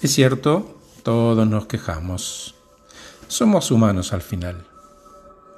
[0.00, 2.54] Es cierto, todos nos quejamos.
[3.26, 4.64] Somos humanos al final.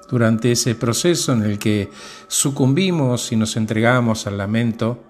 [0.08, 1.90] Durante ese proceso en el que
[2.26, 5.04] sucumbimos y nos entregamos al lamento,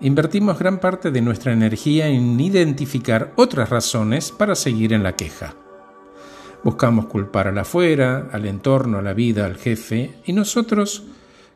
[0.00, 5.54] invertimos gran parte de nuestra energía en identificar otras razones para seguir en la queja.
[6.64, 11.04] Buscamos culpar al afuera, al entorno, a la vida, al jefe, y nosotros,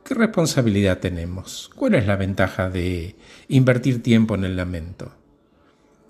[0.05, 1.69] ¿qué responsabilidad tenemos?
[1.75, 3.17] ¿Cuál es la ventaja de
[3.49, 5.19] invertir tiempo en el lamento?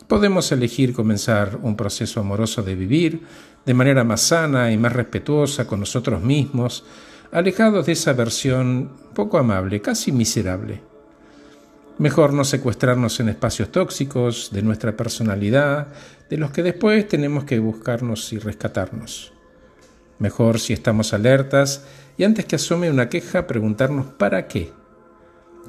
[0.09, 3.21] Podemos elegir comenzar un proceso amoroso de vivir
[3.67, 6.85] de manera más sana y más respetuosa con nosotros mismos,
[7.31, 10.81] alejados de esa versión poco amable, casi miserable.
[11.99, 15.89] Mejor no secuestrarnos en espacios tóxicos de nuestra personalidad,
[16.31, 19.35] de los que después tenemos que buscarnos y rescatarnos.
[20.19, 21.85] Mejor si estamos alertas
[22.17, 24.73] y antes que asome una queja preguntarnos ¿para qué?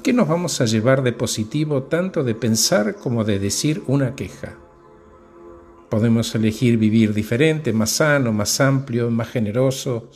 [0.02, 4.56] ¿Qué nos vamos a llevar de positivo tanto de pensar como de decir una queja?
[5.90, 10.08] Podemos elegir vivir diferente, más sano, más amplio, más generoso.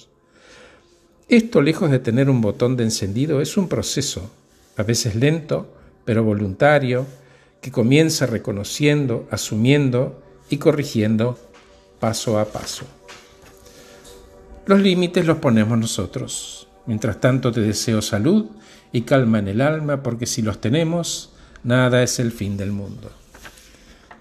[1.29, 4.31] Esto, lejos de tener un botón de encendido, es un proceso,
[4.79, 5.75] a veces lento,
[6.07, 7.05] pero voluntario,
[7.61, 11.39] que comienza reconociendo, asumiendo y corrigiendo
[12.01, 12.87] paso a paso.
[14.65, 16.69] Los límites los ponemos nosotros.
[16.87, 18.47] Mientras tanto te deseo salud
[18.93, 21.33] y calma en el alma, porque si los tenemos,
[21.63, 23.11] nada es el fin del mundo.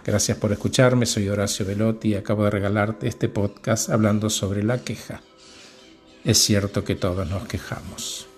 [0.05, 4.79] Gracias por escucharme, soy Horacio Velotti y acabo de regalarte este podcast hablando sobre la
[4.79, 5.21] queja.
[6.25, 8.32] Es cierto que todos nos quejamos.